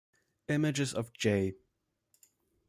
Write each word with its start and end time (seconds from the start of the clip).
Images 0.47 0.95
of 0.95 1.13
J. 1.13 1.53